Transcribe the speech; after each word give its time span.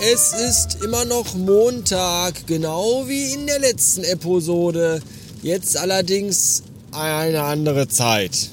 Es 0.00 0.32
ist 0.32 0.82
immer 0.82 1.04
noch 1.04 1.34
Montag, 1.34 2.46
genau 2.46 3.06
wie 3.06 3.34
in 3.34 3.46
der 3.46 3.58
letzten 3.58 4.02
Episode. 4.02 5.02
Jetzt 5.42 5.76
allerdings 5.76 6.62
eine 6.90 7.42
andere 7.42 7.86
Zeit. 7.88 8.48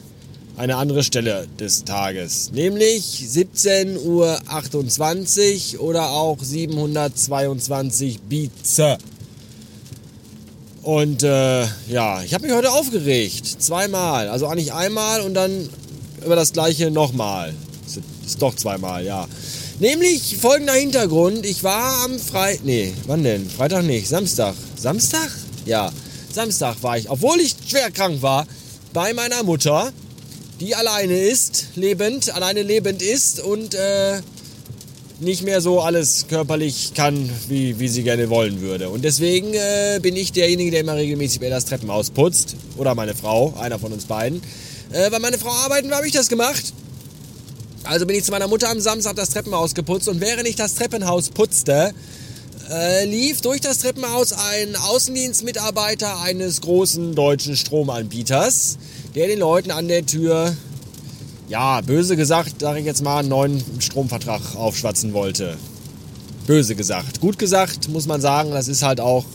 Eine 0.57 0.75
andere 0.75 1.03
Stelle 1.03 1.47
des 1.57 1.85
Tages. 1.85 2.52
Nämlich 2.52 3.27
17.28 3.29 5.77
Uhr 5.77 5.84
oder 5.84 6.09
auch 6.09 6.39
722 6.41 8.20
Beats. 8.23 8.81
Und 10.83 11.23
äh, 11.23 11.66
ja, 11.88 12.22
ich 12.23 12.33
habe 12.33 12.45
mich 12.45 12.53
heute 12.53 12.73
aufgeregt. 12.73 13.61
Zweimal. 13.61 14.27
Also 14.27 14.47
eigentlich 14.47 14.73
einmal 14.73 15.22
und 15.22 15.33
dann 15.33 15.70
über 16.25 16.36
das 16.36 16.52
gleiche 16.52 16.91
nochmal. 16.91 17.53
Ist 18.25 18.41
doch 18.41 18.55
zweimal, 18.55 19.05
ja. 19.05 19.25
Nämlich 19.79 20.35
folgender 20.35 20.73
Hintergrund. 20.73 21.45
Ich 21.45 21.63
war 21.63 22.03
am 22.03 22.19
Freitag. 22.19 22.65
Nee, 22.65 22.93
wann 23.07 23.23
denn? 23.23 23.49
Freitag 23.49 23.85
nicht. 23.85 24.09
Samstag. 24.09 24.53
Samstag? 24.75 25.29
Ja. 25.65 25.89
Samstag 26.33 26.83
war 26.83 26.97
ich, 26.97 27.09
obwohl 27.09 27.39
ich 27.39 27.55
schwer 27.65 27.89
krank 27.89 28.21
war, 28.21 28.45
bei 28.91 29.13
meiner 29.13 29.41
Mutter, 29.43 29.93
die 30.59 30.75
alleine 30.75 31.17
ist, 31.17 31.67
lebend, 31.75 32.35
alleine 32.35 32.61
lebend 32.61 33.02
ist 33.02 33.39
und 33.39 33.73
äh, 33.73 34.19
nicht 35.21 35.43
mehr 35.43 35.61
so 35.61 35.80
alles 35.80 36.25
körperlich 36.27 36.93
kann, 36.93 37.30
wie, 37.47 37.80
wie 37.80 37.88
sie 37.88 38.03
gerne 38.03 38.30
wollen 38.30 38.59
würde. 38.59 38.89
Und 38.89 39.05
deswegen 39.05 39.53
äh, 39.53 39.99
bin 40.02 40.17
ich 40.17 40.33
derjenige, 40.33 40.71
der 40.71 40.81
immer 40.81 40.95
regelmäßig 40.95 41.39
bei 41.39 41.49
das 41.49 41.64
Treppenhaus 41.64 42.09
putzt. 42.11 42.58
Oder 42.77 42.95
meine 42.95 43.16
Frau, 43.16 43.53
einer 43.58 43.80
von 43.80 43.93
uns 43.93 44.03
beiden. 44.05 44.41
Äh, 44.91 45.09
weil 45.09 45.21
meine 45.21 45.38
Frau 45.38 45.52
arbeiten 45.52 45.89
war, 45.89 45.97
habe 45.97 46.08
ich 46.08 46.14
das 46.14 46.27
gemacht. 46.27 46.73
Also 47.83 48.05
bin 48.05 48.16
ich 48.16 48.23
zu 48.23 48.31
meiner 48.31 48.47
Mutter 48.47 48.69
am 48.69 48.80
Samstag 48.80 49.16
das 49.16 49.30
Treppenhaus 49.30 49.73
geputzt 49.73 50.08
und 50.08 50.22
während 50.22 50.47
ich 50.47 50.55
das 50.55 50.75
Treppenhaus 50.75 51.30
putzte, 51.30 51.94
äh, 52.69 53.05
lief 53.05 53.41
durch 53.41 53.61
das 53.61 53.80
Treppenhaus 53.80 54.33
ein 54.33 54.75
Außendienstmitarbeiter 54.75 56.21
eines 56.21 56.61
großen 56.61 57.16
deutschen 57.16 57.55
Stromanbieters, 57.55 58.77
der 59.16 59.27
den 59.27 59.39
Leuten 59.39 59.71
an 59.71 59.88
der 59.88 60.05
Tür, 60.05 60.55
ja, 61.47 61.81
böse 61.81 62.16
gesagt, 62.16 62.61
sage 62.61 62.80
ich 62.80 62.86
jetzt 62.86 63.02
mal, 63.02 63.19
einen 63.19 63.30
neuen 63.30 63.63
Stromvertrag 63.80 64.55
aufschwatzen 64.55 65.14
wollte. 65.14 65.58
Böse 66.45 66.75
gesagt. 66.75 67.21
Gut 67.21 67.39
gesagt, 67.39 67.89
muss 67.89 68.05
man 68.05 68.21
sagen, 68.21 68.52
das 68.52 68.67
ist 68.67 68.83
halt 68.83 68.99
auch 68.99 69.25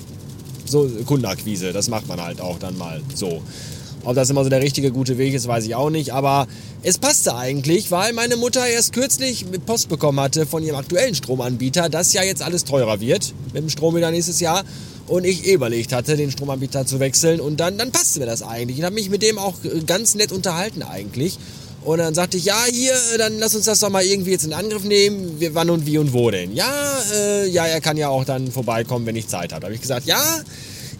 so 0.64 0.88
Kundenakquise. 1.04 1.72
Das 1.72 1.88
macht 1.88 2.06
man 2.06 2.22
halt 2.22 2.40
auch 2.40 2.58
dann 2.58 2.78
mal 2.78 3.02
so. 3.14 3.42
Ob 4.04 4.14
das 4.14 4.28
immer 4.28 4.44
so 4.44 4.50
der 4.50 4.60
richtige 4.60 4.92
gute 4.92 5.16
Weg 5.16 5.34
ist, 5.34 5.48
weiß 5.48 5.64
ich 5.64 5.74
auch 5.74 5.90
nicht. 5.90 6.12
Aber 6.12 6.46
es 6.82 6.98
passte 6.98 7.34
eigentlich, 7.36 7.90
weil 7.90 8.12
meine 8.12 8.36
Mutter 8.36 8.66
erst 8.66 8.92
kürzlich 8.92 9.46
mit 9.46 9.64
Post 9.64 9.88
bekommen 9.88 10.20
hatte 10.20 10.46
von 10.46 10.62
ihrem 10.62 10.76
aktuellen 10.76 11.14
Stromanbieter, 11.14 11.88
dass 11.88 12.12
ja 12.12 12.22
jetzt 12.22 12.42
alles 12.42 12.64
teurer 12.64 13.00
wird 13.00 13.32
mit 13.52 13.62
dem 13.62 13.70
Strom 13.70 13.96
wieder 13.96 14.10
nächstes 14.10 14.40
Jahr. 14.40 14.64
Und 15.06 15.24
ich 15.24 15.46
überlegt 15.46 15.92
hatte, 15.92 16.16
den 16.16 16.30
Stromanbieter 16.30 16.86
zu 16.86 17.00
wechseln. 17.00 17.40
Und 17.40 17.60
dann, 17.60 17.78
dann 17.78 17.92
passte 17.92 18.20
mir 18.20 18.26
das 18.26 18.42
eigentlich. 18.42 18.78
Ich 18.78 18.84
habe 18.84 18.94
mich 18.94 19.10
mit 19.10 19.22
dem 19.22 19.38
auch 19.38 19.54
ganz 19.86 20.14
nett 20.14 20.32
unterhalten 20.32 20.82
eigentlich. 20.82 21.38
Und 21.84 21.98
dann 21.98 22.14
sagte 22.14 22.38
ich, 22.38 22.46
ja, 22.46 22.64
hier, 22.70 22.94
dann 23.18 23.38
lass 23.38 23.54
uns 23.54 23.66
das 23.66 23.80
doch 23.80 23.90
mal 23.90 24.02
irgendwie 24.02 24.30
jetzt 24.30 24.44
in 24.44 24.54
Angriff 24.54 24.84
nehmen. 24.84 25.36
Wann 25.52 25.68
und 25.68 25.84
wie 25.84 25.98
und 25.98 26.14
wo 26.14 26.30
denn? 26.30 26.54
Ja, 26.54 26.72
äh, 27.12 27.48
ja, 27.48 27.66
er 27.66 27.82
kann 27.82 27.98
ja 27.98 28.08
auch 28.08 28.24
dann 28.24 28.50
vorbeikommen, 28.50 29.04
wenn 29.04 29.16
ich 29.16 29.28
Zeit 29.28 29.52
habe. 29.52 29.60
Da 29.60 29.66
habe 29.66 29.74
ich 29.74 29.82
gesagt, 29.82 30.06
ja, 30.06 30.22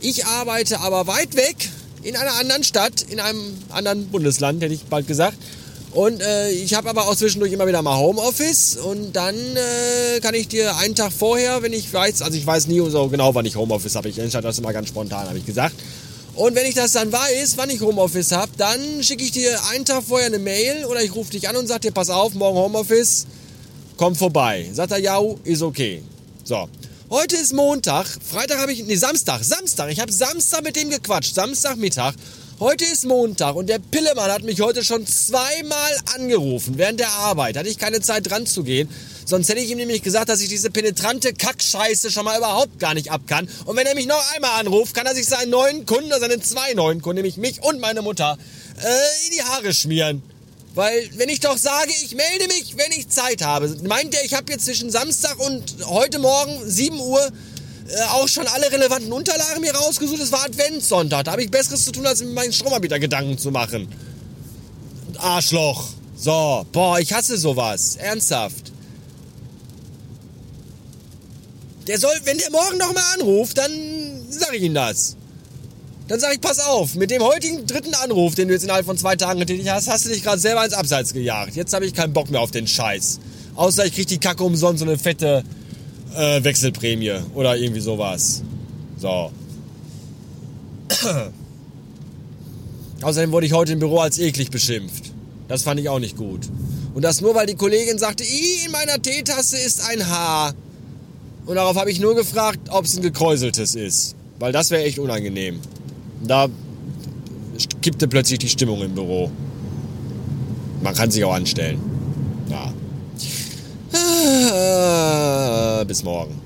ich 0.01 0.27
arbeite 0.27 0.81
aber 0.81 1.07
weit 1.07 1.37
weg 1.37 1.57
in 2.05 2.17
einer 2.17 2.35
anderen 2.35 2.63
Stadt, 2.63 3.03
in 3.09 3.19
einem 3.19 3.41
anderen 3.71 4.07
Bundesland, 4.09 4.63
hätte 4.63 4.75
ich 4.75 4.85
bald 4.85 5.09
gesagt. 5.09 5.37
Und 5.93 6.21
äh, 6.21 6.51
ich 6.51 6.75
habe 6.75 6.91
aber 6.91 7.09
auch 7.09 7.15
zwischendurch 7.15 7.53
immer 7.53 7.69
wieder 7.69 7.81
mal 7.81 7.97
Homeoffice 7.97 8.77
und 8.77 9.15
dann 9.15 9.37
äh, 9.37 10.21
kann 10.21 10.35
ich 10.35 10.49
dir 10.49 10.77
einen 10.77 10.97
Tag 10.97 11.13
vorher, 11.13 11.63
wenn 11.63 11.73
ich 11.73 11.93
weiß, 11.93 12.23
also 12.23 12.37
ich 12.37 12.45
weiß 12.45 12.67
nie 12.67 12.81
so 12.91 13.09
genau, 13.09 13.33
wann 13.35 13.47
ich 13.47 13.55
Homeoffice 13.55 13.95
habe, 13.95 14.09
ich 14.09 14.19
entscheide 14.19 14.47
das 14.49 14.59
immer 14.59 14.73
ganz 14.73 14.89
spontan, 14.89 15.29
habe 15.29 15.39
ich 15.39 15.47
gesagt. 15.47 15.77
Und 16.35 16.57
wenn 16.57 16.67
ich 16.67 16.75
das 16.75 16.93
dann 16.93 17.13
weiß, 17.13 17.57
wann 17.57 17.71
ich 17.71 17.81
Homeoffice 17.81 18.33
habe, 18.33 18.51
dann 18.59 19.05
schicke 19.05 19.23
ich 19.23 19.31
dir 19.31 19.57
einen 19.71 19.85
Tag 19.85 20.03
vorher 20.03 20.27
eine 20.27 20.41
Mail 20.41 20.85
oder 20.87 21.01
ich 21.01 21.15
rufe 21.15 21.31
dich 21.31 21.49
an 21.49 21.55
und 21.55 21.69
sage 21.69 21.83
dir, 21.83 21.91
pass 21.93 22.11
auf, 22.11 22.35
morgen 22.35 22.59
Homeoffice, 22.59 23.27
komm 23.97 24.17
vorbei. 24.17 24.69
Sagt 24.73 24.91
er, 24.91 24.99
ja, 24.99 25.21
ist 25.45 25.63
okay. 25.63 26.03
So. 26.43 26.69
Heute 27.15 27.37
ist 27.37 27.53
Montag, 27.53 28.09
Freitag 28.09 28.59
habe 28.59 28.73
ich, 28.73 28.83
nee, 28.83 28.97
Samstag, 28.97 29.45
Samstag, 29.45 29.89
ich 29.89 30.01
habe 30.01 30.11
Samstag 30.11 30.65
mit 30.65 30.75
dem 30.75 30.91
gequatscht, 30.91 31.33
Samstagmittag. 31.33 32.15
Heute 32.59 32.85
ist 32.85 33.05
Montag 33.05 33.55
und 33.55 33.69
der 33.69 33.79
Pillemann 33.79 34.33
hat 34.33 34.43
mich 34.43 34.61
heute 34.61 34.83
schon 34.83 35.07
zweimal 35.07 35.93
angerufen 36.17 36.77
während 36.77 36.99
der 36.99 37.13
Arbeit. 37.13 37.57
Hatte 37.57 37.69
ich 37.69 37.79
keine 37.79 38.01
Zeit 38.01 38.29
dran 38.29 38.47
zu 38.47 38.65
gehen. 38.65 38.89
Sonst 39.25 39.49
hätte 39.49 39.61
ich 39.61 39.71
ihm 39.71 39.79
nämlich 39.79 40.03
gesagt, 40.03 40.29
dass 40.29 40.41
ich 40.41 40.49
diese 40.49 40.73
penetrante 40.73 41.33
Kackscheiße 41.33 42.11
schon 42.11 42.25
mal 42.25 42.37
überhaupt 42.37 42.81
gar 42.81 42.95
nicht 42.95 43.13
ab 43.13 43.21
kann. 43.29 43.49
Und 43.65 43.77
wenn 43.77 43.87
er 43.87 43.95
mich 43.95 44.07
noch 44.07 44.35
einmal 44.35 44.59
anruft, 44.59 44.93
kann 44.93 45.07
er 45.07 45.15
sich 45.15 45.27
seinen 45.27 45.51
neuen 45.51 45.87
Kunden 45.87 46.11
seinen 46.19 46.43
zwei 46.43 46.75
neuen 46.75 47.01
Kunden, 47.01 47.19
nämlich 47.19 47.37
mich 47.37 47.63
und 47.63 47.79
meine 47.79 48.03
Mutter, 48.03 48.37
äh, 48.83 49.27
in 49.27 49.37
die 49.37 49.43
Haare 49.45 49.73
schmieren. 49.73 50.21
Weil, 50.75 51.09
wenn 51.15 51.29
ich 51.29 51.39
doch 51.39 51.57
sage, 51.57 51.93
ich 52.05 52.17
melde 52.17 52.49
mich, 52.49 52.77
wenn 52.77 52.91
ich 52.99 53.09
Zeit 53.09 53.43
habe, 53.43 53.69
meint 53.87 54.13
er, 54.15 54.25
ich 54.25 54.35
habe 54.35 54.51
jetzt 54.53 54.65
zwischen 54.65 54.91
Samstag 54.91 55.39
und 55.39 55.63
heute 55.87 56.19
Morgen 56.19 56.69
7 56.69 56.99
Uhr 56.99 57.31
äh, 57.87 58.03
auch 58.11 58.27
schon 58.27 58.47
alle 58.49 58.73
relevanten 58.73 59.13
Unterlagen 59.13 59.61
mir 59.61 59.73
rausgesucht. 59.73 60.21
Es 60.21 60.33
war 60.33 60.45
Adventssonntag. 60.45 61.25
Da 61.25 61.33
habe 61.33 61.45
ich 61.45 61.51
Besseres 61.51 61.85
zu 61.85 61.93
tun, 61.93 62.05
als 62.07 62.23
mit 62.23 62.35
meinen 62.35 62.53
Stromanbieter 62.53 62.99
Gedanken 62.99 63.39
zu 63.39 63.53
machen. 63.53 63.89
Arschloch. 65.19 65.87
So, 66.17 66.67
boah, 66.73 66.99
ich 66.99 67.13
hasse 67.13 67.39
sowas. 67.39 67.97
Ernsthaft. 67.97 68.73
Der 71.87 72.01
soll, 72.01 72.15
wenn 72.25 72.39
der 72.39 72.51
morgen 72.51 72.79
nochmal 72.79 73.05
anruft, 73.15 73.59
dann 73.59 73.71
sage 74.29 74.57
ich 74.57 74.63
ihm 74.63 74.75
das. 74.75 75.17
Dann 76.07 76.21
sage 76.21 76.35
ich, 76.35 76.41
pass 76.41 76.59
auf, 76.59 76.97
mit 76.97 77.11
dem 77.11 77.23
heutigen 77.23 77.67
dritten 77.67 77.95
Anruf, 77.95 78.35
den 78.35 78.49
du 78.49 78.55
jetzt 78.55 78.65
innerhalb 78.65 78.85
von 78.85 78.99
zwei 78.99 79.17
Tagen 79.17 79.41
getätigt 79.41 79.71
hast, 79.71 79.89
hast 79.89 80.05
du 80.05 80.11
dich 80.11 80.23
gerade 80.23 80.39
selber 80.39 80.63
ins 80.65 80.75
Abseits 80.75 81.15
gejagt. 81.15 81.57
Jetzt 81.57 81.73
habe 81.73 81.87
ich 81.87 81.95
keinen 81.95 82.13
Bock 82.13 82.31
mehr 82.31 82.43
auf 82.43 82.51
den 82.51 82.67
Scheiß. 82.67 83.21
Außer 83.55 83.87
ich 83.87 83.95
krieg 83.95 84.07
die 84.07 84.19
Kacke 84.19 84.45
umsonst 84.45 84.81
so 84.81 84.85
eine 84.85 84.99
fette 84.99 85.43
äh, 86.15 86.45
Wechselprämie 86.45 87.15
oder 87.35 87.57
irgendwie 87.57 87.81
sowas. 87.81 88.43
So. 88.99 89.31
Außerdem 93.01 93.33
wurde 93.33 93.47
ich 93.47 93.53
heute 93.55 93.73
im 93.73 93.79
Büro 93.79 93.99
als 93.99 94.19
eklig 94.19 94.51
beschimpft. 94.51 95.13
Das 95.49 95.63
fand 95.63 95.81
ich 95.81 95.89
auch 95.89 96.01
nicht 96.01 96.17
gut. 96.17 96.49
Und 96.95 97.03
das 97.03 97.23
nur, 97.23 97.35
weil 97.35 97.47
die 97.47 97.55
Kollegin 97.55 97.99
sagte, 97.99 98.25
in 98.25 98.71
meiner 98.71 99.01
Teetasse 99.01 99.57
ist 99.57 99.89
ein 99.89 100.07
Haar. 100.07 100.55
Und 101.47 101.57
darauf 101.57 101.77
habe 101.77 101.91
ich 101.91 101.99
nur 101.99 102.15
gefragt, 102.15 102.69
ob 102.71 102.85
es 102.85 102.97
ein 102.97 103.03
gekräuseltes 103.03 103.75
ist. 103.75 104.17
Weil 104.39 104.53
das 104.53 104.71
wäre 104.71 104.85
echt 104.85 104.99
unangenehm. 104.99 105.61
Da 106.23 106.49
kippte 107.83 108.09
plötzlich 108.09 108.39
die 108.39 108.49
Stimmung 108.49 108.83
im 108.83 108.95
Büro. 108.95 109.31
Man 110.83 110.95
kann 110.95 111.11
sich 111.11 111.25
auch 111.25 111.35
anstellen. 111.35 111.79
Ja. 112.49 112.73
Bis 115.85 116.03
morgen. 116.03 116.41